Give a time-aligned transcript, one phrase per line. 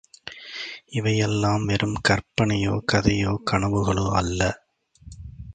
[0.89, 4.61] இவையெல்லாம் வெறும் கற்பனையோ, கதையோ, கனவுகளோ அல்ல.